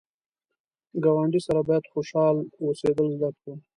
ګاونډي 1.03 1.39
سره 1.47 1.61
باید 1.67 1.89
خوشحال 1.93 2.35
اوسېدل 2.63 3.07
زده 3.19 3.29
کړو 3.37 3.53